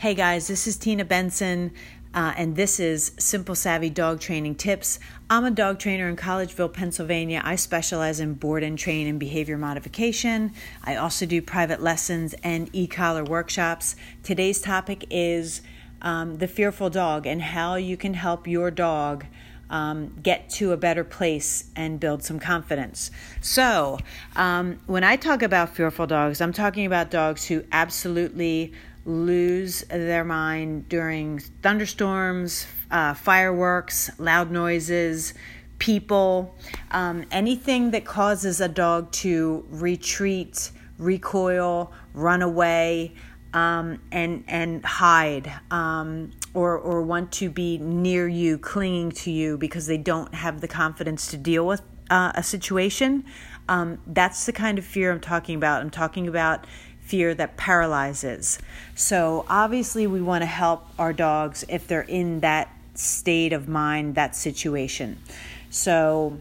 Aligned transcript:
Hey 0.00 0.14
guys, 0.14 0.48
this 0.48 0.66
is 0.66 0.78
Tina 0.78 1.04
Benson, 1.04 1.72
uh, 2.14 2.32
and 2.34 2.56
this 2.56 2.80
is 2.80 3.12
Simple 3.18 3.54
Savvy 3.54 3.90
Dog 3.90 4.18
Training 4.18 4.54
Tips. 4.54 4.98
I'm 5.28 5.44
a 5.44 5.50
dog 5.50 5.78
trainer 5.78 6.08
in 6.08 6.16
Collegeville, 6.16 6.72
Pennsylvania. 6.72 7.42
I 7.44 7.56
specialize 7.56 8.18
in 8.18 8.32
board 8.32 8.62
and 8.62 8.78
train 8.78 9.06
and 9.06 9.20
behavior 9.20 9.58
modification. 9.58 10.54
I 10.82 10.96
also 10.96 11.26
do 11.26 11.42
private 11.42 11.82
lessons 11.82 12.34
and 12.42 12.70
e 12.72 12.86
collar 12.86 13.22
workshops. 13.24 13.94
Today's 14.22 14.62
topic 14.62 15.04
is 15.10 15.60
um, 16.00 16.38
the 16.38 16.48
fearful 16.48 16.88
dog 16.88 17.26
and 17.26 17.42
how 17.42 17.74
you 17.74 17.98
can 17.98 18.14
help 18.14 18.46
your 18.46 18.70
dog. 18.70 19.26
Um, 19.68 20.18
get 20.20 20.50
to 20.50 20.72
a 20.72 20.76
better 20.76 21.04
place 21.04 21.70
and 21.76 22.00
build 22.00 22.24
some 22.24 22.40
confidence. 22.40 23.12
So, 23.40 24.00
um, 24.34 24.80
when 24.86 25.04
I 25.04 25.14
talk 25.14 25.42
about 25.42 25.76
fearful 25.76 26.08
dogs, 26.08 26.40
I'm 26.40 26.52
talking 26.52 26.86
about 26.86 27.08
dogs 27.08 27.46
who 27.46 27.62
absolutely 27.70 28.72
lose 29.04 29.82
their 29.88 30.24
mind 30.24 30.88
during 30.88 31.38
thunderstorms, 31.38 32.66
uh, 32.90 33.14
fireworks, 33.14 34.10
loud 34.18 34.50
noises, 34.50 35.34
people, 35.78 36.54
um, 36.90 37.24
anything 37.30 37.90
that 37.90 38.04
causes 38.04 38.60
a 38.60 38.68
dog 38.68 39.10
to 39.12 39.64
retreat, 39.70 40.70
recoil, 40.98 41.92
run 42.14 42.42
away, 42.42 43.14
um, 43.52 44.00
and 44.12 44.44
and 44.46 44.84
hide, 44.84 45.52
um, 45.72 46.30
or 46.54 46.78
or 46.78 47.02
want 47.02 47.32
to 47.32 47.50
be 47.50 47.78
near 47.78 48.28
you, 48.28 48.58
clinging 48.58 49.10
to 49.10 49.30
you 49.30 49.58
because 49.58 49.86
they 49.86 49.98
don't 49.98 50.34
have 50.34 50.60
the 50.60 50.68
confidence 50.68 51.28
to 51.28 51.36
deal 51.36 51.66
with 51.66 51.82
uh, 52.10 52.32
a 52.34 52.42
situation. 52.42 53.24
Um, 53.68 54.00
that's 54.06 54.46
the 54.46 54.52
kind 54.52 54.78
of 54.78 54.84
fear 54.84 55.10
I'm 55.10 55.20
talking 55.20 55.56
about. 55.56 55.80
I'm 55.80 55.90
talking 55.90 56.28
about 56.28 56.66
fear 57.10 57.34
that 57.34 57.56
paralyzes. 57.56 58.60
So, 58.94 59.44
obviously, 59.48 60.06
we 60.06 60.22
want 60.22 60.42
to 60.42 60.46
help 60.46 60.86
our 60.96 61.12
dogs 61.12 61.64
if 61.68 61.88
they're 61.88 62.02
in 62.02 62.38
that 62.40 62.72
state 62.94 63.52
of 63.52 63.68
mind, 63.68 64.14
that 64.14 64.36
situation. 64.36 65.18
So, 65.70 66.38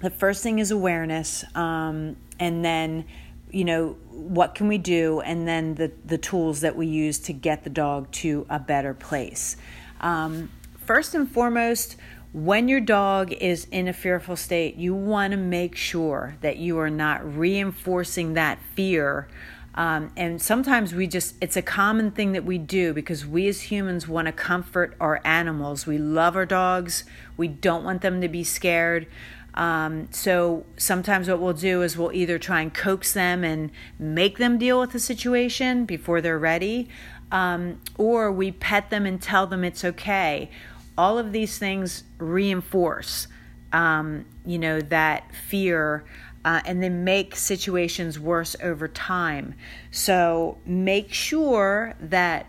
the 0.00 0.08
first 0.08 0.42
thing 0.42 0.60
is 0.60 0.70
awareness, 0.70 1.44
um, 1.54 2.16
and 2.40 2.64
then, 2.64 3.04
you 3.50 3.64
know, 3.64 3.96
what 4.10 4.54
can 4.54 4.66
we 4.66 4.78
do, 4.78 5.20
and 5.20 5.46
then 5.46 5.74
the, 5.74 5.92
the 6.06 6.18
tools 6.18 6.62
that 6.62 6.74
we 6.74 6.86
use 6.86 7.18
to 7.20 7.34
get 7.34 7.62
the 7.62 7.70
dog 7.70 8.10
to 8.12 8.46
a 8.48 8.58
better 8.58 8.94
place. 8.94 9.56
Um, 10.00 10.50
first 10.86 11.14
and 11.14 11.30
foremost, 11.30 11.96
when 12.32 12.68
your 12.68 12.80
dog 12.80 13.32
is 13.32 13.66
in 13.70 13.88
a 13.88 13.92
fearful 13.92 14.36
state, 14.36 14.76
you 14.76 14.94
want 14.94 15.32
to 15.32 15.36
make 15.36 15.76
sure 15.76 16.36
that 16.40 16.56
you 16.56 16.78
are 16.78 16.90
not 16.90 17.36
reinforcing 17.36 18.34
that 18.34 18.58
fear 18.74 19.28
um, 19.76 20.10
and 20.16 20.40
sometimes 20.40 20.94
we 20.94 21.06
just, 21.06 21.34
it's 21.40 21.56
a 21.56 21.62
common 21.62 22.10
thing 22.10 22.32
that 22.32 22.44
we 22.44 22.56
do 22.56 22.94
because 22.94 23.26
we 23.26 23.46
as 23.46 23.62
humans 23.62 24.08
want 24.08 24.26
to 24.26 24.32
comfort 24.32 24.96
our 24.98 25.20
animals. 25.24 25.86
We 25.86 25.98
love 25.98 26.34
our 26.34 26.46
dogs, 26.46 27.04
we 27.36 27.48
don't 27.48 27.84
want 27.84 28.00
them 28.00 28.20
to 28.22 28.28
be 28.28 28.42
scared. 28.42 29.06
Um, 29.52 30.08
so 30.10 30.66
sometimes 30.76 31.28
what 31.28 31.40
we'll 31.40 31.54
do 31.54 31.82
is 31.82 31.96
we'll 31.96 32.12
either 32.12 32.38
try 32.38 32.60
and 32.60 32.72
coax 32.72 33.12
them 33.12 33.42
and 33.44 33.70
make 33.98 34.38
them 34.38 34.58
deal 34.58 34.80
with 34.80 34.92
the 34.92 34.98
situation 34.98 35.84
before 35.86 36.20
they're 36.20 36.38
ready, 36.38 36.88
um, 37.32 37.80
or 37.96 38.30
we 38.30 38.52
pet 38.52 38.90
them 38.90 39.06
and 39.06 39.20
tell 39.20 39.46
them 39.46 39.64
it's 39.64 39.84
okay. 39.84 40.50
All 40.96 41.18
of 41.18 41.32
these 41.32 41.58
things 41.58 42.04
reinforce, 42.18 43.28
um, 43.72 44.26
you 44.44 44.58
know, 44.58 44.80
that 44.80 45.34
fear 45.34 46.04
uh, 46.46 46.60
and 46.64 46.80
then 46.80 47.02
make 47.02 47.34
situations 47.34 48.20
worse 48.20 48.54
over 48.62 48.86
time. 48.86 49.54
So 49.90 50.58
make 50.64 51.12
sure 51.12 51.94
that 52.00 52.46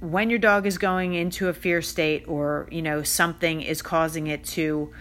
when 0.00 0.28
your 0.28 0.40
dog 0.40 0.66
is 0.66 0.76
going 0.76 1.14
into 1.14 1.48
a 1.48 1.54
fear 1.54 1.80
state 1.80 2.26
or 2.26 2.68
you 2.72 2.82
know 2.82 3.04
something 3.04 3.62
is 3.62 3.80
causing 3.80 4.26
it 4.26 4.44
to 4.44 4.92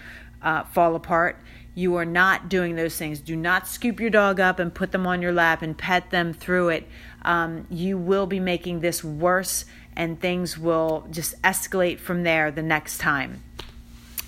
uh, 0.44 0.64
fall 0.66 0.96
apart 0.96 1.38
you 1.74 1.96
are 1.96 2.06
not 2.06 2.50
doing 2.50 2.76
those 2.76 2.98
things. 2.98 3.22
Do 3.22 3.34
not 3.34 3.66
scoop 3.66 4.02
your 4.02 4.10
dog 4.10 4.42
up 4.42 4.60
and 4.60 4.74
put 4.74 4.92
them 4.92 5.08
on 5.08 5.22
your 5.22 5.31
lap 5.31 5.62
and 5.62 5.78
pet 5.78 6.12
them 6.12 6.34
through 6.34 6.68
it. 6.68 6.88
Um, 7.22 7.66
you 7.70 7.98
will 7.98 8.28
be 8.28 8.42
making 8.42 8.81
this 8.81 9.06
worse 9.06 9.64
and 9.96 10.20
things 10.20 10.58
will 10.58 11.08
just 11.10 11.42
escalate 11.44 12.00
from 12.00 12.24
there 12.24 12.52
the 12.52 12.62
next 12.62 12.98
time 12.98 13.42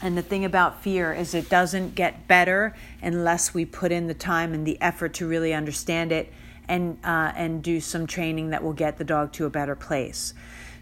and 0.04 0.18
the 0.18 0.22
thing 0.22 0.44
about 0.44 0.84
fear 0.84 1.14
is 1.14 1.34
it 1.34 1.50
doesn't 1.50 1.96
get 1.96 2.28
better 2.28 2.76
unless 3.02 3.54
we 3.54 3.64
put 3.64 3.90
in 3.90 4.08
the 4.08 4.14
time 4.14 4.54
and 4.54 4.68
the 4.68 4.80
effort 4.82 5.14
to 5.14 5.26
really 5.26 5.54
understand 5.54 6.12
it 6.12 6.32
and 6.68 6.98
uh, 7.06 7.32
and 7.38 7.64
do 7.64 7.80
some 7.80 8.06
training 8.06 8.50
that 8.50 8.62
will 8.62 8.74
get 8.74 8.98
the 8.98 9.06
dog 9.06 9.32
to 9.32 9.46
a 9.46 9.50
better 9.50 9.78
place. 9.78 10.34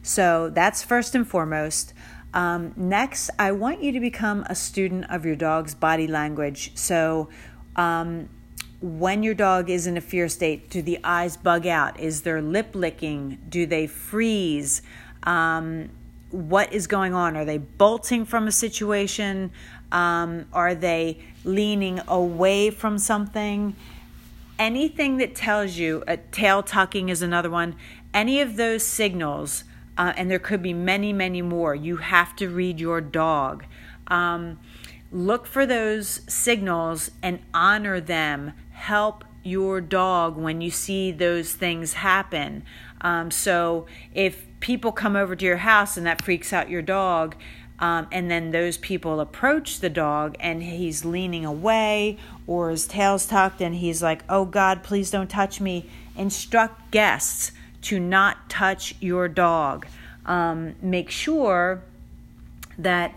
So 0.01 0.49
that's 0.49 0.81
first 0.81 1.13
and 1.13 1.27
foremost. 1.27 1.93
Um, 2.33 2.73
next, 2.75 3.29
I 3.37 3.51
want 3.51 3.83
you 3.83 3.91
to 3.91 3.99
become 3.99 4.43
a 4.49 4.55
student 4.55 5.05
of 5.11 5.23
your 5.23 5.35
dog's 5.35 5.75
body 5.75 6.07
language. 6.07 6.71
So, 6.75 7.29
um, 7.75 8.27
when 8.81 9.21
your 9.21 9.35
dog 9.35 9.69
is 9.69 9.85
in 9.85 9.97
a 9.97 10.01
fear 10.01 10.27
state, 10.29 10.71
do 10.71 10.81
the 10.81 10.97
eyes 11.03 11.37
bug 11.37 11.67
out? 11.67 11.99
Is 11.99 12.23
there 12.23 12.41
lip 12.41 12.71
licking? 12.73 13.37
Do 13.47 13.67
they 13.67 13.85
freeze? 13.85 14.81
Um, 15.21 15.91
what 16.31 16.71
is 16.73 16.87
going 16.87 17.13
on. 17.13 17.35
Are 17.35 17.45
they 17.45 17.57
bolting 17.57 18.25
from 18.25 18.47
a 18.47 18.51
situation? 18.51 19.51
Um, 19.91 20.45
are 20.53 20.73
they 20.73 21.19
leaning 21.43 22.01
away 22.07 22.69
from 22.69 22.97
something? 22.97 23.75
Anything 24.57 25.17
that 25.17 25.35
tells 25.35 25.77
you, 25.77 26.03
a 26.07 26.17
tail 26.17 26.63
tucking 26.63 27.09
is 27.09 27.21
another 27.21 27.49
one, 27.49 27.75
any 28.13 28.41
of 28.41 28.57
those 28.57 28.83
signals, 28.83 29.63
uh, 29.97 30.13
and 30.15 30.29
there 30.29 30.39
could 30.39 30.61
be 30.61 30.73
many, 30.73 31.11
many 31.13 31.41
more, 31.41 31.75
you 31.75 31.97
have 31.97 32.35
to 32.37 32.49
read 32.49 32.79
your 32.79 33.01
dog. 33.01 33.65
Um, 34.07 34.59
look 35.11 35.45
for 35.47 35.65
those 35.65 36.21
signals 36.31 37.11
and 37.21 37.39
honor 37.53 37.99
them. 37.99 38.53
Help 38.71 39.25
your 39.43 39.81
dog 39.81 40.37
when 40.37 40.61
you 40.61 40.69
see 40.69 41.11
those 41.11 41.53
things 41.53 41.93
happen. 41.93 42.63
Um, 43.01 43.31
so 43.31 43.87
if 44.13 44.45
people 44.61 44.91
come 44.91 45.15
over 45.15 45.35
to 45.35 45.45
your 45.45 45.57
house 45.57 45.97
and 45.97 46.05
that 46.05 46.23
freaks 46.23 46.53
out 46.53 46.69
your 46.69 46.81
dog, 46.81 47.35
um, 47.79 48.07
and 48.11 48.29
then 48.29 48.51
those 48.51 48.77
people 48.77 49.19
approach 49.19 49.79
the 49.79 49.89
dog 49.89 50.35
and 50.39 50.61
he's 50.61 51.03
leaning 51.03 51.43
away 51.43 52.17
or 52.45 52.69
his 52.69 52.85
tail's 52.85 53.25
tucked 53.25 53.59
and 53.59 53.75
he's 53.75 54.03
like, 54.03 54.23
oh 54.29 54.45
God, 54.45 54.83
please 54.83 55.09
don't 55.09 55.29
touch 55.29 55.59
me. 55.59 55.89
Instruct 56.15 56.91
guests 56.91 57.51
to 57.81 57.99
not 57.99 58.49
touch 58.49 58.93
your 58.99 59.27
dog. 59.27 59.87
Um, 60.27 60.75
make 60.79 61.09
sure 61.09 61.81
that 62.77 63.15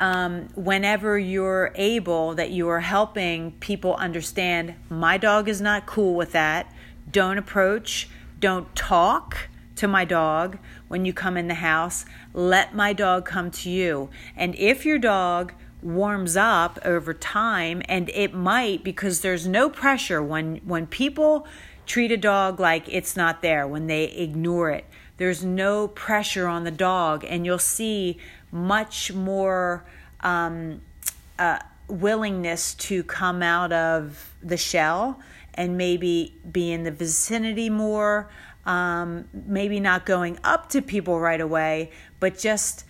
um, 0.00 0.48
whenever 0.54 1.18
you're 1.18 1.72
able, 1.74 2.34
that 2.34 2.50
you 2.50 2.68
are 2.68 2.80
helping 2.80 3.52
people 3.60 3.94
understand 3.96 4.74
my 4.88 5.18
dog 5.18 5.46
is 5.46 5.60
not 5.60 5.84
cool 5.84 6.14
with 6.14 6.32
that. 6.32 6.72
Don't 7.10 7.36
approach, 7.36 8.08
don't 8.40 8.74
talk 8.74 9.48
to 9.76 9.88
my 9.88 10.04
dog 10.04 10.58
when 10.88 11.04
you 11.04 11.12
come 11.12 11.36
in 11.36 11.48
the 11.48 11.54
house. 11.54 12.04
Let 12.32 12.74
my 12.74 12.92
dog 12.92 13.24
come 13.24 13.50
to 13.52 13.70
you. 13.70 14.10
And 14.36 14.54
if 14.56 14.84
your 14.84 14.98
dog 14.98 15.52
warms 15.82 16.36
up 16.36 16.78
over 16.84 17.14
time 17.14 17.82
and 17.88 18.08
it 18.10 18.34
might 18.34 18.82
because 18.82 19.20
there's 19.20 19.46
no 19.46 19.68
pressure 19.70 20.22
when 20.22 20.56
when 20.64 20.86
people 20.86 21.46
treat 21.84 22.10
a 22.10 22.16
dog 22.16 22.58
like 22.58 22.88
it's 22.88 23.16
not 23.16 23.42
there 23.42 23.68
when 23.68 23.86
they 23.86 24.04
ignore 24.04 24.70
it 24.70 24.84
there's 25.18 25.44
no 25.44 25.86
pressure 25.88 26.48
on 26.48 26.64
the 26.64 26.70
dog 26.70 27.24
and 27.28 27.44
you'll 27.44 27.58
see 27.58 28.18
much 28.50 29.12
more 29.12 29.84
um, 30.20 30.80
uh, 31.38 31.58
willingness 31.88 32.74
to 32.74 33.02
come 33.04 33.42
out 33.42 33.72
of 33.72 34.34
the 34.42 34.56
shell 34.56 35.20
and 35.54 35.76
maybe 35.76 36.34
be 36.50 36.72
in 36.72 36.84
the 36.84 36.90
vicinity 36.90 37.70
more 37.70 38.28
um, 38.66 39.28
maybe 39.32 39.80
not 39.80 40.04
going 40.04 40.38
up 40.44 40.68
to 40.70 40.82
people 40.82 41.18
right 41.18 41.40
away, 41.40 41.92
but 42.20 42.36
just 42.36 42.84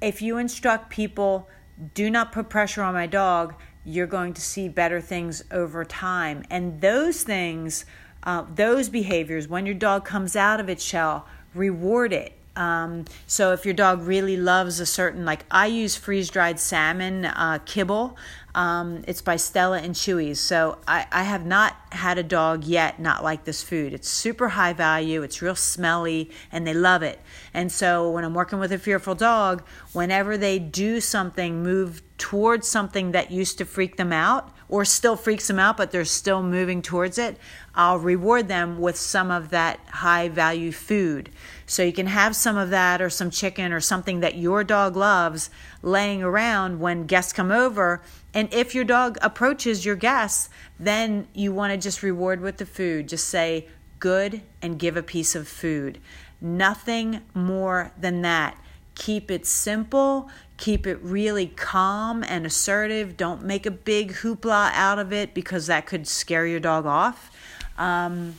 if 0.00 0.20
you 0.22 0.36
instruct 0.36 0.90
people, 0.90 1.48
do 1.94 2.10
not 2.10 2.30
put 2.30 2.48
pressure 2.48 2.82
on 2.82 2.94
my 2.94 3.06
dog, 3.06 3.54
you're 3.84 4.06
going 4.06 4.34
to 4.34 4.40
see 4.40 4.68
better 4.68 5.00
things 5.00 5.42
over 5.50 5.84
time. 5.84 6.44
And 6.50 6.80
those 6.80 7.22
things, 7.22 7.86
uh, 8.22 8.44
those 8.54 8.88
behaviors, 8.88 9.48
when 9.48 9.66
your 9.66 9.74
dog 9.74 10.04
comes 10.04 10.36
out 10.36 10.60
of 10.60 10.68
its 10.68 10.84
shell, 10.84 11.26
reward 11.54 12.12
it. 12.12 12.38
Um, 12.56 13.04
so 13.26 13.52
if 13.52 13.64
your 13.64 13.74
dog 13.74 14.02
really 14.02 14.36
loves 14.36 14.80
a 14.80 14.86
certain, 14.86 15.24
like 15.24 15.44
I 15.50 15.66
use 15.66 15.96
freeze 15.96 16.30
dried 16.30 16.60
salmon 16.60 17.24
uh, 17.24 17.58
kibble. 17.64 18.16
Um, 18.54 19.02
it's 19.08 19.20
by 19.20 19.34
Stella 19.34 19.78
and 19.78 19.96
Chewy's. 19.96 20.38
So 20.38 20.78
I, 20.86 21.06
I 21.10 21.24
have 21.24 21.44
not 21.44 21.74
had 21.90 22.18
a 22.18 22.22
dog 22.22 22.64
yet 22.64 23.00
not 23.00 23.24
like 23.24 23.44
this 23.44 23.64
food. 23.64 23.92
It's 23.92 24.08
super 24.08 24.50
high 24.50 24.72
value, 24.72 25.22
it's 25.22 25.42
real 25.42 25.56
smelly, 25.56 26.30
and 26.52 26.64
they 26.64 26.74
love 26.74 27.02
it. 27.02 27.20
And 27.52 27.72
so 27.72 28.08
when 28.08 28.22
I'm 28.22 28.34
working 28.34 28.60
with 28.60 28.70
a 28.70 28.78
fearful 28.78 29.16
dog, 29.16 29.64
whenever 29.92 30.36
they 30.38 30.60
do 30.60 31.00
something, 31.00 31.64
move 31.64 32.02
towards 32.16 32.68
something 32.68 33.10
that 33.10 33.32
used 33.32 33.58
to 33.58 33.64
freak 33.64 33.96
them 33.96 34.12
out, 34.12 34.53
or 34.74 34.84
still 34.84 35.14
freaks 35.14 35.46
them 35.46 35.60
out, 35.60 35.76
but 35.76 35.92
they're 35.92 36.04
still 36.04 36.42
moving 36.42 36.82
towards 36.82 37.16
it, 37.16 37.38
I'll 37.76 38.00
reward 38.00 38.48
them 38.48 38.80
with 38.80 38.96
some 38.96 39.30
of 39.30 39.50
that 39.50 39.78
high 39.86 40.28
value 40.28 40.72
food. 40.72 41.30
So 41.64 41.84
you 41.84 41.92
can 41.92 42.08
have 42.08 42.34
some 42.34 42.56
of 42.56 42.70
that 42.70 43.00
or 43.00 43.08
some 43.08 43.30
chicken 43.30 43.72
or 43.72 43.78
something 43.78 44.18
that 44.18 44.34
your 44.34 44.64
dog 44.64 44.96
loves 44.96 45.48
laying 45.80 46.24
around 46.24 46.80
when 46.80 47.06
guests 47.06 47.32
come 47.32 47.52
over. 47.52 48.02
And 48.34 48.52
if 48.52 48.74
your 48.74 48.82
dog 48.82 49.16
approaches 49.22 49.86
your 49.86 49.94
guests, 49.94 50.50
then 50.76 51.28
you 51.32 51.52
want 51.52 51.72
to 51.72 51.78
just 51.78 52.02
reward 52.02 52.40
with 52.40 52.56
the 52.56 52.66
food. 52.66 53.08
Just 53.08 53.28
say 53.28 53.68
good 54.00 54.42
and 54.60 54.76
give 54.76 54.96
a 54.96 55.04
piece 55.04 55.36
of 55.36 55.46
food. 55.46 56.00
Nothing 56.40 57.20
more 57.32 57.92
than 57.96 58.22
that. 58.22 58.58
Keep 58.96 59.30
it 59.30 59.46
simple. 59.46 60.28
Keep 60.56 60.86
it 60.86 60.98
really 61.02 61.48
calm 61.48 62.22
and 62.24 62.46
assertive. 62.46 63.16
Don't 63.16 63.42
make 63.42 63.66
a 63.66 63.70
big 63.70 64.12
hoopla 64.14 64.70
out 64.72 64.98
of 64.98 65.12
it 65.12 65.34
because 65.34 65.66
that 65.66 65.86
could 65.86 66.06
scare 66.06 66.46
your 66.46 66.60
dog 66.60 66.86
off. 66.86 67.30
Um, 67.76 68.36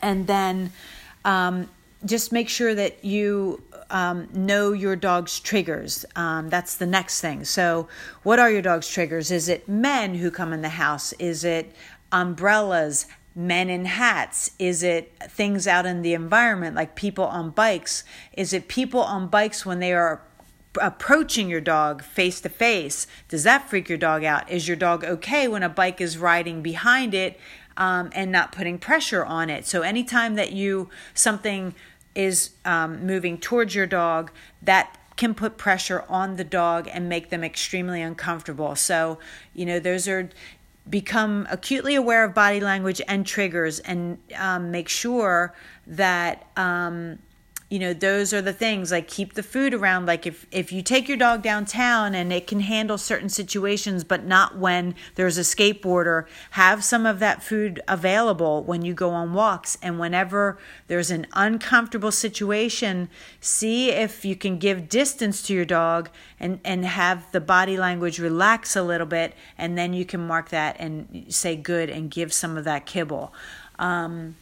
and 0.00 0.26
then 0.26 0.72
um, 1.24 1.68
just 2.04 2.32
make 2.32 2.48
sure 2.48 2.74
that 2.74 3.04
you 3.04 3.62
um, 3.90 4.28
know 4.32 4.72
your 4.72 4.96
dog's 4.96 5.40
triggers. 5.40 6.04
Um, 6.16 6.48
that's 6.50 6.76
the 6.76 6.86
next 6.86 7.20
thing. 7.20 7.44
So, 7.44 7.88
what 8.22 8.38
are 8.38 8.50
your 8.50 8.62
dog's 8.62 8.88
triggers? 8.88 9.30
Is 9.30 9.48
it 9.48 9.68
men 9.68 10.16
who 10.16 10.30
come 10.30 10.52
in 10.52 10.62
the 10.62 10.68
house? 10.68 11.12
Is 11.14 11.44
it 11.44 11.72
umbrellas? 12.12 13.06
Men 13.34 13.70
in 13.70 13.84
hats? 13.84 14.50
Is 14.58 14.82
it 14.82 15.12
things 15.28 15.66
out 15.66 15.86
in 15.86 16.02
the 16.02 16.14
environment 16.14 16.74
like 16.74 16.96
people 16.96 17.24
on 17.24 17.50
bikes? 17.50 18.04
Is 18.32 18.52
it 18.52 18.68
people 18.68 19.00
on 19.00 19.28
bikes 19.28 19.64
when 19.64 19.78
they 19.78 19.92
are 19.92 20.20
approaching 20.80 21.48
your 21.48 21.60
dog 21.60 22.02
face 22.02 22.40
to 22.42 22.48
face? 22.48 23.06
Does 23.28 23.44
that 23.44 23.68
freak 23.68 23.88
your 23.88 23.98
dog 23.98 24.24
out? 24.24 24.48
Is 24.50 24.68
your 24.68 24.76
dog 24.76 25.04
okay 25.04 25.48
when 25.48 25.62
a 25.62 25.68
bike 25.68 26.00
is 26.00 26.18
riding 26.18 26.62
behind 26.62 27.14
it 27.14 27.38
um, 27.78 28.10
and 28.12 28.30
not 28.30 28.52
putting 28.52 28.76
pressure 28.76 29.24
on 29.24 29.48
it. 29.48 29.64
So 29.64 29.82
anytime 29.82 30.34
that 30.34 30.52
you 30.52 30.90
something 31.14 31.74
is 32.14 32.50
um, 32.64 33.06
moving 33.06 33.38
towards 33.38 33.74
your 33.74 33.86
dog, 33.86 34.32
that 34.60 34.98
can 35.16 35.34
put 35.34 35.56
pressure 35.56 36.04
on 36.08 36.36
the 36.36 36.44
dog 36.44 36.88
and 36.92 37.08
make 37.08 37.30
them 37.30 37.42
extremely 37.42 38.02
uncomfortable. 38.02 38.76
So 38.76 39.18
you 39.54 39.64
know 39.64 39.78
those 39.78 40.06
are 40.06 40.28
become 40.90 41.46
acutely 41.50 41.94
aware 41.94 42.24
of 42.24 42.34
body 42.34 42.60
language 42.60 43.00
and 43.06 43.26
triggers 43.26 43.78
and 43.80 44.18
um, 44.36 44.70
make 44.70 44.88
sure 44.88 45.54
that 45.86 46.46
um, 46.56 47.18
you 47.70 47.78
know 47.78 47.92
those 47.92 48.32
are 48.32 48.40
the 48.40 48.52
things 48.52 48.90
like 48.90 49.08
keep 49.08 49.34
the 49.34 49.42
food 49.42 49.74
around. 49.74 50.06
Like 50.06 50.26
if 50.26 50.46
if 50.50 50.72
you 50.72 50.82
take 50.82 51.06
your 51.06 51.18
dog 51.18 51.42
downtown 51.42 52.14
and 52.14 52.32
it 52.32 52.46
can 52.46 52.60
handle 52.60 52.96
certain 52.96 53.28
situations 53.28 54.04
but 54.04 54.24
not 54.24 54.56
when 54.56 54.94
there's 55.16 55.36
a 55.36 55.42
skateboarder 55.42 56.26
have 56.52 56.82
some 56.82 57.04
of 57.04 57.18
that 57.18 57.42
food 57.42 57.80
available 57.86 58.62
when 58.62 58.82
you 58.82 58.94
go 58.94 59.10
on 59.10 59.34
walks. 59.34 59.76
And 59.82 59.98
whenever 59.98 60.58
there's 60.86 61.10
an 61.10 61.26
uncomfortable 61.34 62.12
situation 62.12 63.10
see 63.38 63.90
if 63.90 64.24
you 64.24 64.34
can 64.34 64.58
give 64.58 64.88
distance 64.88 65.42
to 65.42 65.52
your 65.52 65.66
dog 65.66 66.08
and 66.40 66.60
and 66.64 66.86
have 66.86 67.30
the 67.32 67.40
body 67.40 67.76
language 67.76 68.18
relax 68.18 68.76
a 68.76 68.82
little 68.82 69.06
bit 69.06 69.34
and 69.58 69.76
then 69.76 69.92
you 69.92 70.06
can 70.06 70.26
mark 70.26 70.48
that 70.48 70.76
and 70.78 71.26
say 71.28 71.54
good 71.54 71.90
and 71.90 72.10
give 72.10 72.32
some 72.32 72.56
of 72.56 72.64
that 72.64 72.86
kibble. 72.86 73.32
Um, 73.78 74.36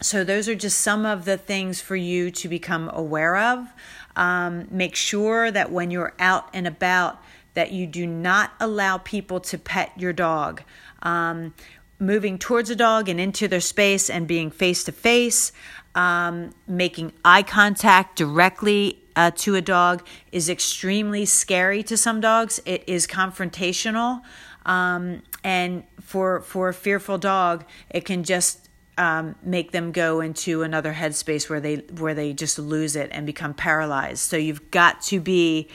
so, 0.00 0.24
those 0.24 0.48
are 0.48 0.54
just 0.54 0.80
some 0.80 1.06
of 1.06 1.24
the 1.24 1.36
things 1.36 1.80
for 1.80 1.96
you 1.96 2.30
to 2.32 2.48
become 2.48 2.90
aware 2.92 3.36
of. 3.36 3.68
Um, 4.16 4.68
make 4.70 4.94
sure 4.94 5.50
that 5.50 5.72
when 5.72 5.90
you're 5.90 6.14
out 6.18 6.48
and 6.52 6.66
about, 6.66 7.22
that 7.54 7.72
you 7.72 7.86
do 7.86 8.06
not 8.06 8.52
allow 8.60 8.98
people 8.98 9.40
to 9.40 9.58
pet 9.58 9.92
your 9.96 10.12
dog. 10.12 10.62
Um, 11.02 11.54
moving 11.98 12.38
towards 12.38 12.70
a 12.70 12.76
dog 12.76 13.08
and 13.08 13.20
into 13.20 13.48
their 13.48 13.60
space 13.60 14.10
and 14.10 14.26
being 14.26 14.50
face 14.50 14.84
to 14.84 14.92
face, 14.92 15.52
making 16.66 17.12
eye 17.24 17.42
contact 17.42 18.16
directly 18.16 19.00
uh, 19.16 19.30
to 19.36 19.54
a 19.54 19.60
dog 19.60 20.04
is 20.32 20.48
extremely 20.48 21.24
scary 21.24 21.82
to 21.84 21.96
some 21.96 22.20
dogs. 22.20 22.60
It 22.66 22.84
is 22.86 23.06
confrontational, 23.06 24.22
um, 24.66 25.22
and 25.44 25.84
for 26.00 26.40
for 26.40 26.68
a 26.68 26.74
fearful 26.74 27.18
dog, 27.18 27.64
it 27.90 28.04
can 28.04 28.24
just 28.24 28.63
um, 28.96 29.34
make 29.42 29.72
them 29.72 29.92
go 29.92 30.20
into 30.20 30.62
another 30.62 30.94
headspace 30.94 31.48
where 31.48 31.60
they 31.60 31.76
where 31.98 32.14
they 32.14 32.32
just 32.32 32.58
lose 32.58 32.96
it 32.96 33.10
and 33.12 33.26
become 33.26 33.54
paralyzed. 33.54 34.20
So 34.20 34.36
you've 34.36 34.70
got 34.70 35.02
to 35.02 35.20
be 35.20 35.68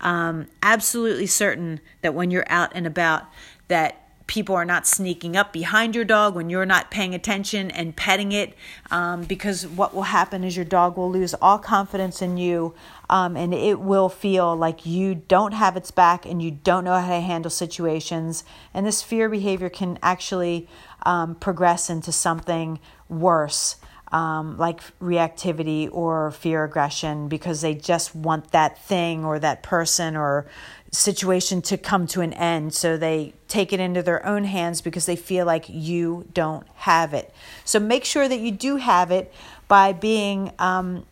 um, 0.00 0.46
absolutely 0.62 1.26
certain 1.26 1.80
that 2.02 2.14
when 2.14 2.30
you're 2.30 2.46
out 2.48 2.72
and 2.74 2.86
about, 2.86 3.24
that 3.68 4.05
people 4.26 4.54
are 4.54 4.64
not 4.64 4.86
sneaking 4.86 5.36
up 5.36 5.52
behind 5.52 5.94
your 5.94 6.04
dog 6.04 6.34
when 6.34 6.50
you're 6.50 6.66
not 6.66 6.90
paying 6.90 7.14
attention 7.14 7.70
and 7.70 7.94
petting 7.96 8.32
it 8.32 8.54
um, 8.90 9.22
because 9.22 9.66
what 9.66 9.94
will 9.94 10.02
happen 10.02 10.42
is 10.42 10.56
your 10.56 10.64
dog 10.64 10.96
will 10.96 11.10
lose 11.10 11.34
all 11.34 11.58
confidence 11.58 12.20
in 12.20 12.36
you 12.36 12.74
um, 13.08 13.36
and 13.36 13.54
it 13.54 13.80
will 13.80 14.08
feel 14.08 14.56
like 14.56 14.84
you 14.84 15.14
don't 15.14 15.52
have 15.52 15.76
its 15.76 15.90
back 15.90 16.26
and 16.26 16.42
you 16.42 16.50
don't 16.50 16.84
know 16.84 16.98
how 16.98 17.08
to 17.08 17.20
handle 17.20 17.50
situations. 17.50 18.42
And 18.74 18.84
this 18.84 19.02
fear 19.02 19.28
behavior 19.28 19.68
can 19.68 19.98
actually 20.02 20.68
um, 21.04 21.36
progress 21.36 21.88
into 21.88 22.10
something 22.10 22.80
worse 23.08 23.76
um, 24.12 24.56
like 24.56 24.80
reactivity 25.00 25.88
or 25.90 26.30
fear 26.30 26.64
aggression 26.64 27.28
because 27.28 27.60
they 27.60 27.74
just 27.74 28.14
want 28.14 28.52
that 28.52 28.82
thing 28.82 29.24
or 29.24 29.38
that 29.38 29.62
person 29.62 30.16
or 30.16 30.46
situation 30.90 31.62
to 31.62 31.76
come 31.76 32.06
to 32.08 32.20
an 32.20 32.32
end. 32.32 32.74
So 32.74 32.96
they 32.96 33.34
take 33.48 33.72
it 33.72 33.80
into 33.80 34.02
their 34.02 34.24
own 34.24 34.44
hands 34.44 34.80
because 34.80 35.06
they 35.06 35.16
feel 35.16 35.46
like 35.46 35.66
you 35.68 36.26
don't 36.32 36.66
have 36.76 37.14
it. 37.14 37.32
So 37.64 37.78
make 37.78 38.04
sure 38.04 38.28
that 38.28 38.40
you 38.40 38.50
do 38.50 38.76
have 38.76 39.10
it 39.10 39.32
by 39.68 39.92
being 39.92 40.52
um, 40.58 41.06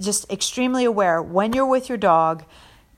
just 0.00 0.30
extremely 0.30 0.84
aware 0.84 1.22
when 1.22 1.52
you're 1.52 1.66
with 1.66 1.88
your 1.88 1.98
dog, 1.98 2.44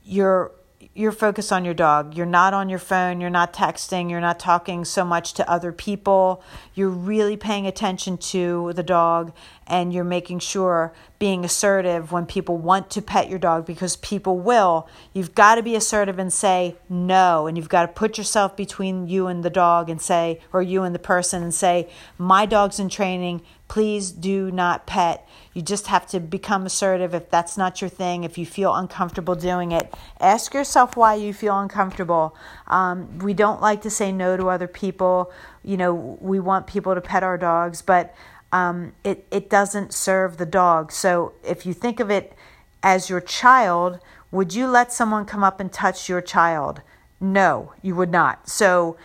you're 0.04 0.52
you're 0.94 1.12
focused 1.12 1.52
on 1.52 1.64
your 1.64 1.72
dog. 1.72 2.14
You're 2.14 2.26
not 2.26 2.52
on 2.52 2.68
your 2.68 2.78
phone, 2.78 3.20
you're 3.20 3.30
not 3.30 3.54
texting, 3.54 4.10
you're 4.10 4.20
not 4.20 4.38
talking 4.38 4.84
so 4.84 5.04
much 5.04 5.32
to 5.34 5.50
other 5.50 5.72
people. 5.72 6.42
You're 6.74 6.90
really 6.90 7.36
paying 7.36 7.66
attention 7.66 8.18
to 8.18 8.72
the 8.74 8.82
dog 8.82 9.32
and 9.66 9.92
you're 9.92 10.04
making 10.04 10.40
sure 10.40 10.92
being 11.22 11.44
assertive 11.44 12.10
when 12.10 12.26
people 12.26 12.56
want 12.56 12.90
to 12.90 13.00
pet 13.00 13.30
your 13.30 13.38
dog 13.38 13.64
because 13.64 13.94
people 13.94 14.40
will. 14.40 14.88
You've 15.12 15.36
got 15.36 15.54
to 15.54 15.62
be 15.62 15.76
assertive 15.76 16.18
and 16.18 16.32
say 16.32 16.74
no 16.88 17.46
and 17.46 17.56
you've 17.56 17.68
got 17.68 17.82
to 17.82 17.92
put 17.92 18.18
yourself 18.18 18.56
between 18.56 19.06
you 19.06 19.28
and 19.28 19.44
the 19.44 19.48
dog 19.48 19.88
and 19.88 20.02
say 20.02 20.40
or 20.52 20.62
you 20.62 20.82
and 20.82 20.92
the 20.92 20.98
person 20.98 21.44
and 21.44 21.54
say 21.54 21.88
my 22.18 22.44
dog's 22.44 22.80
in 22.80 22.88
training, 22.88 23.42
please 23.68 24.10
do 24.10 24.50
not 24.50 24.84
pet 24.84 25.24
you 25.54 25.60
just 25.60 25.88
have 25.88 26.06
to 26.08 26.20
become 26.20 26.64
assertive 26.64 27.14
if 27.14 27.28
that's 27.28 27.58
not 27.58 27.80
your 27.80 27.90
thing, 27.90 28.24
if 28.24 28.38
you 28.38 28.46
feel 28.46 28.74
uncomfortable 28.74 29.34
doing 29.34 29.72
it. 29.72 29.92
Ask 30.18 30.54
yourself 30.54 30.96
why 30.96 31.14
you 31.14 31.34
feel 31.34 31.58
uncomfortable. 31.58 32.34
Um, 32.68 33.18
we 33.18 33.34
don't 33.34 33.60
like 33.60 33.82
to 33.82 33.90
say 33.90 34.12
no 34.12 34.36
to 34.36 34.48
other 34.48 34.66
people. 34.66 35.30
You 35.62 35.76
know, 35.76 36.18
we 36.20 36.40
want 36.40 36.66
people 36.66 36.94
to 36.94 37.02
pet 37.02 37.22
our 37.22 37.36
dogs, 37.36 37.82
but 37.82 38.14
um, 38.52 38.92
it, 39.02 39.26
it 39.30 39.48
doesn't 39.48 39.92
serve 39.92 40.36
the 40.36 40.46
dog. 40.46 40.92
So 40.92 41.32
if 41.42 41.66
you 41.66 41.72
think 41.72 41.98
of 42.00 42.10
it 42.10 42.34
as 42.82 43.08
your 43.08 43.20
child, 43.20 43.98
would 44.30 44.54
you 44.54 44.66
let 44.66 44.92
someone 44.92 45.24
come 45.24 45.42
up 45.42 45.58
and 45.58 45.72
touch 45.72 46.08
your 46.08 46.20
child? 46.20 46.82
No, 47.20 47.72
you 47.82 47.94
would 47.94 48.10
not. 48.10 48.48
So 48.48 48.96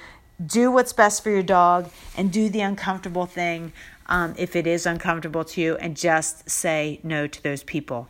do 0.46 0.72
what's 0.72 0.94
best 0.94 1.24
for 1.24 1.30
your 1.30 1.44
dog 1.44 1.90
and 2.16 2.32
do 2.32 2.50
the 2.50 2.62
uncomfortable 2.62 3.26
thing 3.26 3.74
um, 4.08 4.34
if 4.38 4.56
it 4.56 4.68
is 4.68 4.86
uncomfortable 4.86 5.44
to 5.44 5.62
you, 5.62 5.76
and 5.78 5.98
just 5.98 6.50
say 6.50 7.00
no 7.04 7.28
to 7.28 7.44
those 7.44 7.64
people. 7.64 8.08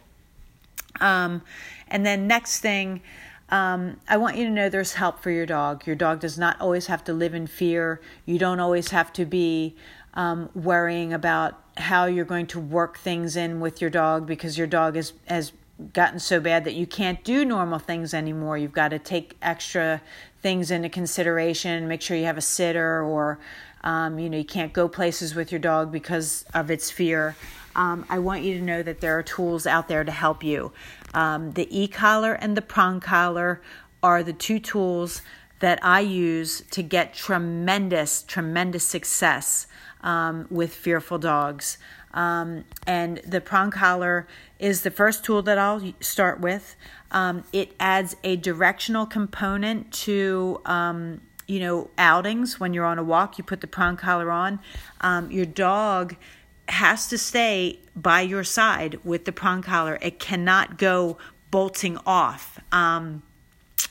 Um, 0.99 1.41
and 1.87 2.05
then, 2.05 2.27
next 2.27 2.59
thing, 2.59 3.01
um, 3.49 3.99
I 4.07 4.17
want 4.17 4.35
you 4.37 4.43
to 4.45 4.51
know 4.51 4.69
there's 4.69 4.93
help 4.93 5.23
for 5.23 5.31
your 5.31 5.45
dog. 5.45 5.87
Your 5.87 5.95
dog 5.95 6.19
does 6.19 6.37
not 6.37 6.59
always 6.61 6.87
have 6.87 7.03
to 7.05 7.13
live 7.13 7.33
in 7.33 7.47
fear. 7.47 7.99
You 8.25 8.37
don't 8.37 8.59
always 8.59 8.91
have 8.91 9.11
to 9.13 9.25
be 9.25 9.75
um, 10.17 10.49
worrying 10.55 11.13
about 11.13 11.61
how 11.77 12.05
you're 12.05 12.25
going 12.25 12.47
to 12.47 12.59
work 12.59 12.97
things 12.97 13.37
in 13.37 13.59
with 13.59 13.79
your 13.79 13.89
dog 13.89 14.25
because 14.25 14.57
your 14.57 14.67
dog 14.67 14.97
is, 14.97 15.13
has 15.27 15.53
gotten 15.93 16.19
so 16.19 16.39
bad 16.39 16.65
that 16.65 16.73
you 16.73 16.87
can't 16.87 17.23
do 17.23 17.45
normal 17.45 17.77
things 17.77 18.15
anymore. 18.15 18.57
You've 18.57 18.73
got 18.73 18.89
to 18.89 18.99
take 18.99 19.37
extra 19.43 20.01
things 20.41 20.71
into 20.71 20.89
consideration, 20.89 21.87
make 21.87 22.01
sure 22.01 22.17
you 22.17 22.25
have 22.25 22.37
a 22.37 22.41
sitter 22.41 23.03
or 23.03 23.39
um, 23.83 24.17
you 24.17 24.29
know, 24.29 24.39
you 24.39 24.43
can't 24.43 24.73
go 24.73 24.89
places 24.89 25.35
with 25.35 25.51
your 25.51 25.59
dog 25.59 25.91
because 25.91 26.45
of 26.53 26.71
its 26.71 26.89
fear. 26.89 27.35
Um, 27.75 28.05
I 28.09 28.17
want 28.17 28.41
you 28.41 28.57
to 28.57 28.63
know 28.63 28.81
that 28.81 29.01
there 29.01 29.17
are 29.19 29.23
tools 29.23 29.67
out 29.67 29.87
there 29.87 30.03
to 30.03 30.11
help 30.11 30.43
you. 30.43 30.71
Um, 31.13 31.51
the 31.51 31.67
e 31.69 31.87
collar 31.87 32.33
and 32.33 32.57
the 32.57 32.61
prong 32.63 32.99
collar 32.99 33.61
are 34.01 34.23
the 34.23 34.33
two 34.33 34.59
tools 34.59 35.21
that 35.59 35.79
I 35.83 35.99
use 35.99 36.61
to 36.71 36.81
get 36.81 37.13
tremendous, 37.13 38.23
tremendous 38.23 38.85
success 38.85 39.67
um, 40.07 40.47
with 40.49 40.73
fearful 40.73 41.19
dogs. 41.19 41.77
Um, 42.13 42.63
and 42.87 43.17
the 43.17 43.41
prong 43.41 43.69
collar 43.69 44.25
is 44.57 44.81
the 44.81 44.89
first 44.89 45.23
tool 45.23 45.41
that 45.43 45.57
I'll 45.57 45.93
start 45.99 46.39
with. 46.39 46.75
Um, 47.11 47.43
it 47.51 47.73
adds 47.79 48.15
a 48.23 48.37
directional 48.37 49.05
component 49.05 49.91
to 50.05 50.61
you 51.47 51.59
know, 51.61 51.89
outings 51.97 52.59
when 52.59 52.73
you're 52.73 52.85
on 52.85 52.99
a 52.99 53.03
walk, 53.03 53.37
you 53.37 53.43
put 53.43 53.61
the 53.61 53.67
prong 53.67 53.95
collar 53.95 54.31
on. 54.31 54.59
Um, 54.99 55.31
your 55.31 55.45
dog 55.45 56.15
has 56.67 57.07
to 57.07 57.17
stay 57.17 57.79
by 57.95 58.21
your 58.21 58.43
side 58.43 58.99
with 59.03 59.25
the 59.25 59.31
prong 59.31 59.61
collar. 59.61 59.97
It 60.01 60.19
cannot 60.19 60.77
go 60.77 61.17
bolting 61.49 61.97
off. 62.05 62.59
Um, 62.71 63.23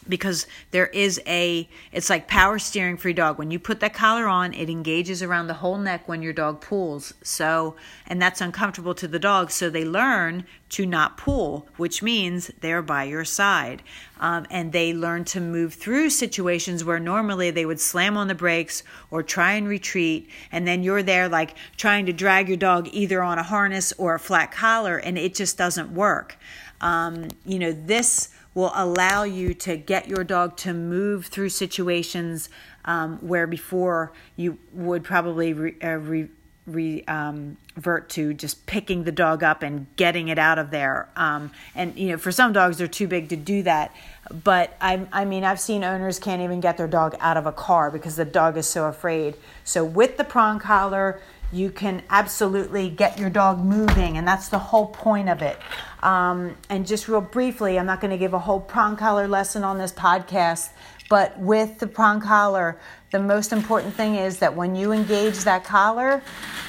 because 0.08 0.46
there 0.70 0.86
is 0.86 1.20
a 1.26 1.68
it's 1.92 2.10
like 2.10 2.28
power 2.28 2.58
steering 2.58 2.96
for 2.96 3.08
your 3.08 3.14
dog. 3.14 3.38
When 3.38 3.50
you 3.50 3.58
put 3.58 3.80
that 3.80 3.94
collar 3.94 4.26
on 4.26 4.54
it 4.54 4.70
engages 4.70 5.22
around 5.22 5.46
the 5.46 5.54
whole 5.54 5.78
neck 5.78 6.08
when 6.08 6.22
your 6.22 6.32
dog 6.32 6.60
pulls. 6.60 7.14
So 7.22 7.76
and 8.06 8.20
that's 8.20 8.40
uncomfortable 8.40 8.94
to 8.94 9.08
the 9.08 9.18
dog. 9.18 9.50
So 9.50 9.70
they 9.70 9.84
learn 9.84 10.44
to 10.68 10.84
not 10.84 11.16
pull 11.16 11.68
which 11.76 12.02
means 12.02 12.50
they're 12.60 12.82
by 12.82 13.04
your 13.04 13.24
side. 13.24 13.82
Um, 14.18 14.46
and 14.50 14.72
they 14.72 14.94
learn 14.94 15.24
to 15.26 15.40
move 15.40 15.74
through 15.74 16.08
situations 16.10 16.82
where 16.84 16.98
normally 16.98 17.50
they 17.50 17.66
would 17.66 17.80
slam 17.80 18.16
on 18.16 18.28
the 18.28 18.34
brakes 18.34 18.82
or 19.10 19.22
try 19.22 19.52
and 19.52 19.68
retreat. 19.68 20.30
And 20.50 20.66
then 20.66 20.82
you're 20.82 21.02
there 21.02 21.28
like 21.28 21.54
trying 21.76 22.06
to 22.06 22.12
drag 22.12 22.48
your 22.48 22.56
dog 22.56 22.88
either 22.92 23.22
on 23.22 23.38
a 23.38 23.42
harness 23.42 23.92
or 23.98 24.14
a 24.14 24.18
flat 24.18 24.52
collar 24.52 24.96
and 24.96 25.18
it 25.18 25.34
just 25.34 25.58
doesn't 25.58 25.92
work. 25.92 26.38
Um, 26.80 27.28
you 27.44 27.58
know 27.58 27.72
this 27.72 28.30
will 28.56 28.72
allow 28.74 29.22
you 29.22 29.52
to 29.52 29.76
get 29.76 30.08
your 30.08 30.24
dog 30.24 30.56
to 30.56 30.72
move 30.72 31.26
through 31.26 31.50
situations 31.50 32.48
um, 32.86 33.18
where 33.18 33.46
before 33.46 34.12
you 34.34 34.58
would 34.72 35.04
probably 35.04 35.52
re, 35.52 35.74
uh, 35.84 35.90
re, 35.90 36.26
re, 36.66 37.04
um, 37.04 37.58
revert 37.76 38.08
to 38.08 38.32
just 38.32 38.64
picking 38.64 39.04
the 39.04 39.12
dog 39.12 39.42
up 39.42 39.62
and 39.62 39.86
getting 39.96 40.28
it 40.28 40.38
out 40.38 40.58
of 40.58 40.70
there. 40.70 41.06
Um, 41.16 41.50
and 41.74 41.94
you 41.98 42.08
know, 42.08 42.16
for 42.16 42.32
some 42.32 42.54
dogs, 42.54 42.78
they're 42.78 42.88
too 42.88 43.06
big 43.06 43.28
to 43.28 43.36
do 43.36 43.62
that. 43.64 43.94
But 44.32 44.74
I, 44.80 45.06
I 45.12 45.26
mean, 45.26 45.44
I've 45.44 45.60
seen 45.60 45.84
owners 45.84 46.18
can't 46.18 46.40
even 46.40 46.60
get 46.60 46.78
their 46.78 46.88
dog 46.88 47.14
out 47.20 47.36
of 47.36 47.44
a 47.44 47.52
car 47.52 47.90
because 47.90 48.16
the 48.16 48.24
dog 48.24 48.56
is 48.56 48.66
so 48.66 48.86
afraid. 48.86 49.36
So 49.64 49.84
with 49.84 50.16
the 50.16 50.24
prong 50.24 50.60
collar, 50.60 51.20
you 51.52 51.70
can 51.70 52.02
absolutely 52.10 52.88
get 52.88 53.18
your 53.18 53.30
dog 53.30 53.64
moving, 53.64 54.18
and 54.18 54.26
that's 54.26 54.48
the 54.48 54.58
whole 54.58 54.86
point 54.86 55.28
of 55.28 55.42
it. 55.42 55.58
Um, 56.02 56.56
and 56.68 56.86
just 56.86 57.08
real 57.08 57.20
briefly, 57.20 57.78
I'm 57.78 57.86
not 57.86 58.00
going 58.00 58.10
to 58.10 58.18
give 58.18 58.34
a 58.34 58.38
whole 58.38 58.60
prong 58.60 58.96
collar 58.96 59.28
lesson 59.28 59.64
on 59.64 59.78
this 59.78 59.92
podcast, 59.92 60.70
but 61.08 61.38
with 61.38 61.78
the 61.78 61.86
prong 61.86 62.20
collar, 62.20 62.78
the 63.12 63.20
most 63.20 63.52
important 63.52 63.94
thing 63.94 64.16
is 64.16 64.38
that 64.40 64.54
when 64.54 64.74
you 64.74 64.92
engage 64.92 65.38
that 65.44 65.64
collar, 65.64 66.20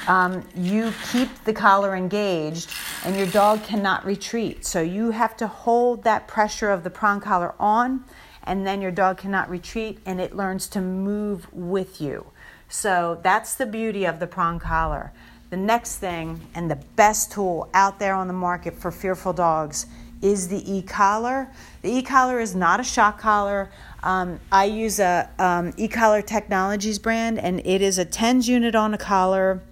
um, 0.06 0.46
you 0.54 0.92
keep 1.10 1.44
the 1.44 1.52
collar 1.52 1.96
engaged 1.96 2.72
and 3.04 3.16
your 3.16 3.26
dog 3.26 3.64
cannot 3.64 4.04
retreat. 4.04 4.64
So 4.64 4.80
you 4.80 5.10
have 5.10 5.36
to 5.38 5.48
hold 5.48 6.04
that 6.04 6.28
pressure 6.28 6.70
of 6.70 6.84
the 6.84 6.90
prong 6.90 7.20
collar 7.20 7.54
on, 7.58 8.04
and 8.44 8.66
then 8.66 8.80
your 8.80 8.92
dog 8.92 9.18
cannot 9.18 9.50
retreat 9.50 9.98
and 10.06 10.20
it 10.20 10.34
learns 10.34 10.68
to 10.68 10.80
move 10.80 11.52
with 11.52 12.00
you. 12.00 12.26
So 12.68 13.18
that's 13.22 13.54
the 13.54 13.66
beauty 13.66 14.04
of 14.04 14.20
the 14.20 14.26
prong 14.26 14.58
collar. 14.58 15.12
The 15.50 15.56
next 15.56 15.96
thing 15.96 16.40
and 16.54 16.70
the 16.70 16.76
best 16.96 17.32
tool 17.32 17.70
out 17.72 17.98
there 17.98 18.14
on 18.14 18.28
the 18.28 18.34
market 18.34 18.74
for 18.74 18.90
fearful 18.90 19.32
dogs 19.32 19.86
is 20.20 20.48
the 20.48 20.70
e-collar. 20.70 21.48
The 21.82 21.90
e-collar 21.90 22.40
is 22.40 22.54
not 22.54 22.80
a 22.80 22.84
shock 22.84 23.18
collar. 23.18 23.70
Um, 24.02 24.40
I 24.52 24.64
use 24.64 25.00
a 25.00 25.30
um, 25.38 25.72
e-collar 25.76 26.22
technologies 26.22 26.98
brand 26.98 27.38
and 27.38 27.60
it 27.64 27.80
is 27.80 27.98
a 27.98 28.04
TENS 28.04 28.48
unit 28.48 28.74
on 28.74 28.92
a 28.92 28.98
collar. 28.98 29.62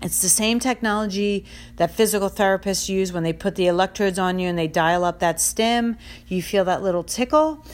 It's 0.00 0.22
the 0.22 0.28
same 0.28 0.58
technology 0.58 1.44
that 1.76 1.90
physical 1.90 2.30
therapists 2.30 2.88
use 2.88 3.12
when 3.12 3.22
they 3.22 3.32
put 3.32 3.56
the 3.56 3.66
electrodes 3.66 4.18
on 4.18 4.38
you 4.38 4.48
and 4.48 4.58
they 4.58 4.68
dial 4.68 5.04
up 5.04 5.18
that 5.20 5.40
stim. 5.40 5.96
You 6.28 6.42
feel 6.42 6.64
that 6.64 6.82
little 6.82 7.04
tickle 7.04 7.64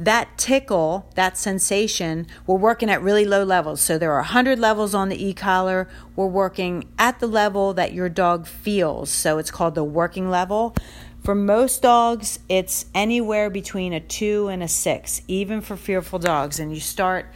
that 0.00 0.38
tickle, 0.38 1.06
that 1.14 1.36
sensation, 1.36 2.26
we're 2.46 2.56
working 2.56 2.88
at 2.88 3.02
really 3.02 3.26
low 3.26 3.44
levels. 3.44 3.82
So 3.82 3.98
there 3.98 4.12
are 4.12 4.22
100 4.22 4.58
levels 4.58 4.94
on 4.94 5.10
the 5.10 5.24
e 5.24 5.34
collar. 5.34 5.88
We're 6.16 6.26
working 6.26 6.88
at 6.98 7.20
the 7.20 7.26
level 7.26 7.74
that 7.74 7.92
your 7.92 8.08
dog 8.08 8.46
feels. 8.46 9.10
So 9.10 9.36
it's 9.36 9.50
called 9.50 9.74
the 9.74 9.84
working 9.84 10.30
level. 10.30 10.74
For 11.22 11.34
most 11.34 11.82
dogs, 11.82 12.38
it's 12.48 12.86
anywhere 12.94 13.50
between 13.50 13.92
a 13.92 14.00
two 14.00 14.48
and 14.48 14.62
a 14.62 14.68
six, 14.68 15.20
even 15.28 15.60
for 15.60 15.76
fearful 15.76 16.18
dogs. 16.18 16.58
And 16.58 16.72
you 16.72 16.80
start 16.80 17.26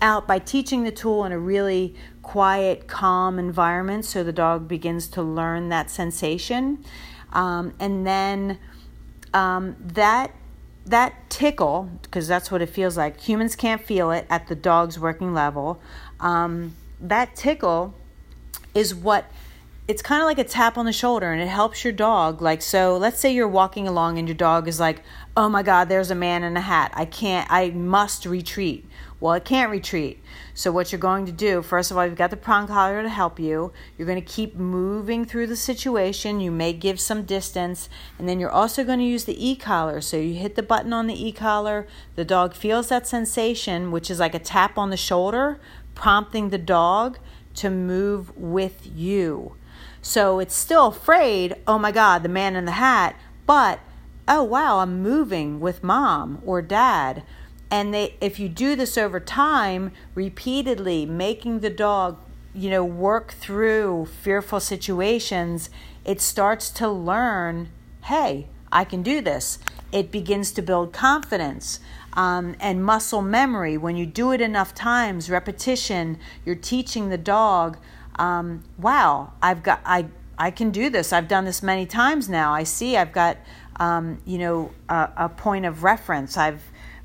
out 0.00 0.26
by 0.26 0.38
teaching 0.38 0.84
the 0.84 0.90
tool 0.90 1.22
in 1.26 1.32
a 1.32 1.38
really 1.38 1.94
quiet, 2.22 2.86
calm 2.86 3.38
environment 3.38 4.06
so 4.06 4.24
the 4.24 4.32
dog 4.32 4.66
begins 4.66 5.06
to 5.08 5.22
learn 5.22 5.68
that 5.68 5.90
sensation. 5.90 6.82
Um, 7.34 7.74
and 7.78 8.06
then 8.06 8.58
um, 9.34 9.76
that 9.80 10.32
that 10.86 11.28
tickle, 11.28 11.90
because 12.02 12.28
that's 12.28 12.50
what 12.50 12.62
it 12.62 12.68
feels 12.70 12.96
like, 12.96 13.20
humans 13.20 13.56
can't 13.56 13.82
feel 13.82 14.10
it 14.10 14.26
at 14.30 14.48
the 14.48 14.54
dog's 14.54 14.98
working 14.98 15.34
level. 15.34 15.80
Um, 16.20 16.74
that 17.00 17.36
tickle 17.36 17.94
is 18.74 18.94
what 18.94 19.30
it's 19.88 20.02
kind 20.02 20.20
of 20.20 20.26
like 20.26 20.38
a 20.38 20.44
tap 20.44 20.76
on 20.76 20.84
the 20.84 20.92
shoulder 20.92 21.30
and 21.32 21.40
it 21.40 21.48
helps 21.48 21.84
your 21.84 21.92
dog. 21.92 22.42
Like, 22.42 22.60
so 22.60 22.96
let's 22.96 23.20
say 23.20 23.32
you're 23.32 23.46
walking 23.46 23.86
along 23.86 24.18
and 24.18 24.26
your 24.26 24.36
dog 24.36 24.66
is 24.66 24.80
like, 24.80 25.02
oh 25.36 25.48
my 25.48 25.62
God, 25.62 25.88
there's 25.88 26.10
a 26.10 26.14
man 26.14 26.42
in 26.42 26.56
a 26.56 26.60
hat. 26.60 26.92
I 26.94 27.04
can't, 27.04 27.46
I 27.50 27.70
must 27.70 28.26
retreat. 28.26 28.88
Well, 29.18 29.32
it 29.32 29.46
can't 29.46 29.70
retreat. 29.70 30.22
So, 30.52 30.70
what 30.70 30.92
you're 30.92 30.98
going 30.98 31.24
to 31.24 31.32
do, 31.32 31.62
first 31.62 31.90
of 31.90 31.96
all, 31.96 32.04
you've 32.04 32.16
got 32.16 32.28
the 32.30 32.36
prong 32.36 32.66
collar 32.66 33.02
to 33.02 33.08
help 33.08 33.40
you. 33.40 33.72
You're 33.96 34.06
going 34.06 34.20
to 34.20 34.32
keep 34.32 34.56
moving 34.56 35.24
through 35.24 35.46
the 35.46 35.56
situation. 35.56 36.40
You 36.40 36.50
may 36.50 36.74
give 36.74 37.00
some 37.00 37.22
distance. 37.22 37.88
And 38.18 38.28
then 38.28 38.38
you're 38.38 38.50
also 38.50 38.84
going 38.84 38.98
to 38.98 39.04
use 39.06 39.24
the 39.24 39.48
e 39.48 39.56
collar. 39.56 40.02
So, 40.02 40.18
you 40.18 40.34
hit 40.34 40.54
the 40.54 40.62
button 40.62 40.92
on 40.92 41.06
the 41.06 41.26
e 41.26 41.32
collar. 41.32 41.86
The 42.14 42.26
dog 42.26 42.54
feels 42.54 42.88
that 42.88 43.06
sensation, 43.06 43.90
which 43.90 44.10
is 44.10 44.20
like 44.20 44.34
a 44.34 44.38
tap 44.38 44.76
on 44.76 44.90
the 44.90 44.98
shoulder, 44.98 45.60
prompting 45.94 46.50
the 46.50 46.58
dog 46.58 47.18
to 47.54 47.70
move 47.70 48.36
with 48.36 48.86
you. 48.94 49.56
So, 50.02 50.40
it's 50.40 50.54
still 50.54 50.88
afraid, 50.88 51.56
oh 51.66 51.78
my 51.78 51.90
God, 51.90 52.22
the 52.22 52.28
man 52.28 52.54
in 52.54 52.66
the 52.66 52.72
hat, 52.72 53.16
but 53.46 53.80
oh 54.28 54.42
wow, 54.42 54.80
I'm 54.80 55.02
moving 55.02 55.60
with 55.60 55.82
mom 55.82 56.42
or 56.44 56.60
dad 56.60 57.22
and 57.70 57.92
they 57.92 58.14
if 58.20 58.38
you 58.38 58.48
do 58.48 58.76
this 58.76 58.96
over 58.96 59.18
time 59.20 59.92
repeatedly 60.14 61.04
making 61.04 61.60
the 61.60 61.70
dog 61.70 62.18
you 62.54 62.70
know 62.70 62.84
work 62.84 63.32
through 63.32 64.06
fearful 64.06 64.60
situations 64.60 65.68
it 66.04 66.20
starts 66.20 66.70
to 66.70 66.88
learn 66.88 67.68
hey 68.04 68.46
i 68.72 68.84
can 68.84 69.02
do 69.02 69.20
this. 69.20 69.58
It 69.92 70.10
begins 70.10 70.50
to 70.52 70.62
build 70.62 70.92
confidence 70.92 71.78
um, 72.14 72.56
and 72.58 72.84
muscle 72.84 73.22
memory. 73.22 73.78
When 73.78 73.96
you 73.96 74.04
do 74.04 74.32
it 74.32 74.40
enough 74.40 74.74
times 74.74 75.30
repetition 75.30 76.18
you're 76.44 76.54
teaching 76.54 77.08
the 77.08 77.18
dog 77.18 77.78
um, 78.18 78.64
wow 78.78 79.32
i've 79.42 79.62
got 79.62 79.80
i 79.84 80.06
i 80.38 80.50
can 80.50 80.70
do 80.70 80.90
this. 80.90 81.12
I've 81.12 81.28
done 81.28 81.44
this 81.44 81.62
many 81.62 81.86
times 81.86 82.28
now. 82.28 82.52
I 82.52 82.64
see 82.64 82.96
i've 82.96 83.12
got 83.12 83.38
um, 83.78 84.18
you 84.24 84.38
know 84.38 84.70
a, 84.88 85.10
a 85.16 85.28
point 85.28 85.66
of 85.66 85.82
reference. 85.82 86.36
I've 86.36 86.62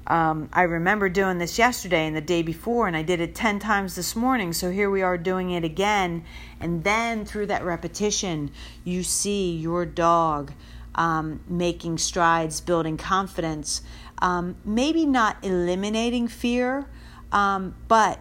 um, 0.08 0.50
I 0.51 0.63
remember 0.63 1.10
doing 1.10 1.38
this 1.38 1.58
yesterday 1.58 2.08
and 2.08 2.15
the 2.15 2.22
day 2.22 2.41
before, 2.41 2.88
and 2.88 2.98
I 2.98 3.03
did 3.03 3.20
it 3.20 3.36
10 3.36 3.60
times 3.60 3.96
this 3.96 4.15
morning. 4.15 4.51
So 4.53 4.72
here 4.72 4.89
we 4.89 5.01
are 5.01 5.17
doing 5.17 5.51
it 5.51 5.63
again. 5.63 6.24
And 6.60 6.84
then 6.84 7.25
through 7.25 7.48
that 7.48 7.63
repetition, 7.63 8.51
you 8.84 9.03
see 9.03 9.55
your 9.55 9.86
dog 9.86 10.53
um, 10.96 11.41
making 11.48 12.00
strides, 12.00 12.62
building 12.62 12.98
confidence, 12.98 13.81
um, 14.22 14.58
maybe 14.65 15.05
not 15.05 15.38
eliminating 15.43 16.27
fear, 16.27 16.88
um, 17.31 17.75
but 17.88 18.20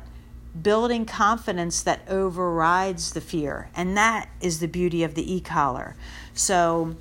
building 0.61 1.07
confidence 1.07 1.83
that 1.83 2.03
overrides 2.09 3.13
the 3.13 3.21
fear. 3.21 3.71
And 3.75 3.97
that 3.97 4.29
is 4.41 4.61
the 4.61 4.69
beauty 4.69 5.03
of 5.03 5.15
the 5.15 5.35
e 5.35 5.41
collar. 5.41 5.97
So, 6.35 6.97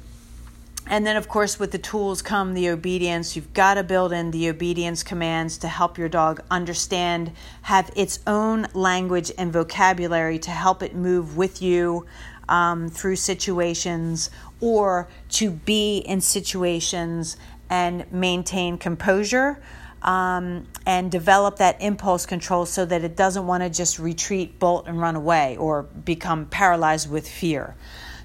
and 0.88 1.06
then, 1.06 1.18
of 1.18 1.28
course, 1.28 1.60
with 1.60 1.72
the 1.72 1.78
tools 1.78 2.22
come 2.22 2.54
the 2.54 2.70
obedience. 2.70 3.36
You've 3.36 3.54
got 3.54 3.76
to 3.76 3.84
build 3.84 4.12
in 4.12 4.32
the 4.32 4.50
obedience 4.50 5.04
commands 5.04 5.58
to 5.60 5.68
help 5.68 5.98
your 5.98 6.10
dog 6.10 6.42
understand, 6.50 7.32
have 7.64 7.92
its 7.96 8.20
own 8.26 8.68
language 8.74 9.32
and 9.38 9.54
vocabulary 9.54 10.40
to 10.40 10.52
help 10.52 10.82
it 10.82 10.96
move 10.96 11.38
with 11.38 11.62
you 11.62 12.08
um, 12.48 12.90
through 12.90 13.18
situations 13.18 14.32
or 14.60 15.08
to 15.30 15.52
be 15.52 16.00
in 16.00 16.22
situations 16.22 17.38
and 17.70 18.12
maintain 18.12 18.78
composure. 18.78 19.62
Um, 20.02 20.66
and 20.86 21.12
develop 21.12 21.58
that 21.58 21.82
impulse 21.82 22.26
control 22.26 22.66
so 22.66 22.86
that 22.86 23.04
it 23.04 23.18
doesn't 23.18 23.46
want 23.46 23.64
to 23.64 23.70
just 23.70 24.00
retreat, 24.00 24.58
bolt, 24.58 24.88
and 24.88 24.98
run 25.02 25.18
away 25.18 25.58
or 25.58 25.84
become 25.84 26.46
paralyzed 26.46 27.12
with 27.12 27.28
fear. 27.28 27.76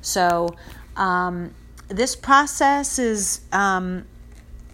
So, 0.00 0.54
um, 0.94 1.52
this 1.88 2.16
process 2.16 2.98
is 2.98 3.40
um, 3.52 4.04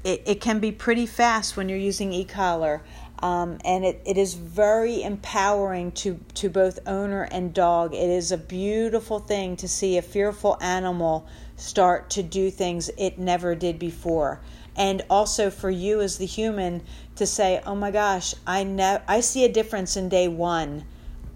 it, 0.05 0.23
it 0.27 0.41
can 0.41 0.61
be 0.61 0.73
pretty 0.73 1.07
fast 1.07 1.57
when 1.57 1.69
you're 1.69 1.79
using 1.79 2.13
e-collar 2.13 2.83
um, 3.23 3.59
and 3.67 3.85
it, 3.85 4.01
it 4.07 4.17
is 4.17 4.35
very 4.35 5.03
empowering 5.03 5.93
to, 5.93 6.19
to 6.35 6.49
both 6.49 6.79
owner 6.87 7.25
and 7.25 7.53
dog 7.53 7.95
it 7.95 8.09
is 8.09 8.33
a 8.33 8.39
beautiful 8.39 9.19
thing 9.19 9.57
to 9.57 9.69
see 9.69 9.99
a 9.99 10.03
fearful 10.03 10.57
animal 10.61 11.27
start 11.57 12.09
to 12.11 12.23
do 12.23 12.51
things 12.51 12.89
it 12.97 13.19
never 13.19 13.55
did 13.55 13.79
before 13.79 14.41
and 14.77 15.03
also 15.11 15.51
for 15.51 15.71
you 15.71 16.01
as 16.01 16.19
the 16.19 16.27
human 16.27 16.83
to 17.17 17.27
say, 17.27 17.61
"Oh 17.67 17.75
my 17.75 17.91
gosh, 17.91 18.35
I 18.47 18.65
know 18.65 19.01
I 19.07 19.21
see 19.21 19.45
a 19.45 19.53
difference 19.53 19.97
in 19.97 20.09
day 20.09 20.27
one 20.27 20.85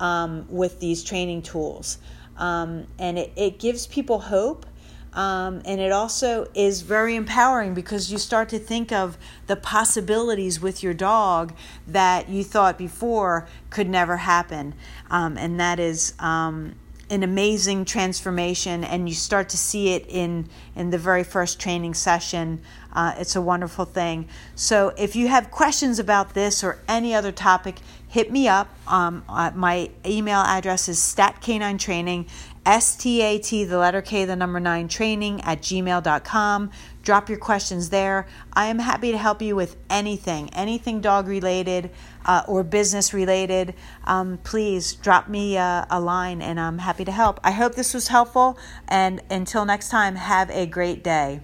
um, 0.01 0.47
with 0.49 0.81
these 0.81 1.05
training 1.05 1.43
tools," 1.43 1.99
um, 2.39 2.87
and 2.99 3.19
it, 3.19 3.33
it 3.37 3.59
gives 3.59 3.87
people 3.87 4.19
hope. 4.19 4.67
Um, 5.15 5.63
and 5.65 5.81
it 5.81 5.93
also 5.93 6.49
is 6.55 6.83
very 6.83 7.15
empowering 7.15 7.73
because 7.73 8.11
you 8.11 8.19
start 8.19 8.49
to 8.51 8.59
think 8.59 8.93
of 8.93 9.17
the 9.47 9.57
possibilities 9.57 10.61
with 10.61 10.83
your 10.83 10.95
dog 10.95 11.55
that 11.87 12.29
you 12.29 12.43
thought 12.43 12.77
before 12.77 13.47
could 13.71 13.89
never 13.89 14.19
happen. 14.19 14.75
Um, 15.11 15.39
and 15.39 15.59
that 15.61 15.79
is 15.79 16.15
um, 16.19 16.75
an 17.11 17.23
amazing 17.23 17.85
transformation 17.85 18.83
and 18.83 19.09
you 19.09 19.15
start 19.15 19.49
to 19.51 19.57
see 19.57 19.91
it 19.91 20.05
in 20.09 20.49
in 20.75 20.91
the 20.91 20.99
very 20.99 21.23
first 21.23 21.61
training 21.61 21.95
session. 21.95 22.61
Uh, 22.93 23.15
it's 23.19 23.37
a 23.37 23.43
wonderful 23.43 23.85
thing. 23.85 24.29
So 24.55 24.93
if 24.97 25.15
you 25.15 25.29
have 25.29 25.51
questions 25.51 25.99
about 25.99 26.35
this 26.35 26.65
or 26.65 26.81
any 26.89 27.15
other 27.15 27.33
topic 27.33 27.77
hit 28.15 28.31
me 28.31 28.47
up. 28.47 28.69
Um, 28.87 29.25
uh, 29.29 29.51
my 29.57 29.91
email 30.07 30.39
address 30.39 30.89
is 30.89 31.01
statk9training 31.01 32.29
s-t-a-t 32.67 33.65
the 33.65 33.79
letter 33.79 34.03
k 34.03 34.25
the 34.25 34.37
number 34.37 34.61
9 34.61 34.89
training 34.89 35.41
at 35.43 35.61
gmail.com 35.61 36.71
drop 37.03 37.29
your 37.29 37.39
questions 37.39 37.91
there 37.91 38.27
i 38.53 38.67
am 38.67 38.79
happy 38.79 39.13
to 39.13 39.19
help 39.19 39.43
you 39.43 39.55
with 39.55 39.77
anything 39.91 40.49
anything 40.55 41.01
dog 41.01 41.29
related 41.29 41.91
uh, 42.25 42.43
or 42.47 42.63
business 42.63 43.13
related, 43.13 43.75
um, 44.05 44.39
please 44.39 44.95
drop 44.95 45.29
me 45.29 45.57
a, 45.57 45.87
a 45.91 46.01
line 46.01 46.41
and 46.41 46.59
I'm 46.59 46.79
happy 46.79 47.05
to 47.05 47.13
help. 47.13 47.41
I 47.45 47.53
hope 47.53 47.75
this 47.75 47.95
was 47.95 48.09
helpful. 48.09 48.59
And 48.89 49.21
until 49.31 49.65
next 49.65 49.89
time, 49.89 50.17
have 50.17 50.51
a 50.51 50.67
great 50.67 51.05
day. 51.05 51.41